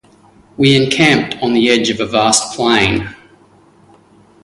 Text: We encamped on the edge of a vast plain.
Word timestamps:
We 0.57 0.75
encamped 0.75 1.37
on 1.43 1.53
the 1.53 1.69
edge 1.69 1.91
of 1.91 1.99
a 1.99 2.07
vast 2.07 2.55
plain. 2.55 3.13